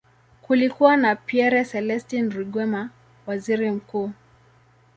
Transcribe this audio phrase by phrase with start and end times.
[0.41, 2.89] Kulikuwa na Pierre Celestin Rwigema,
[3.25, 4.11] waziri mkuu.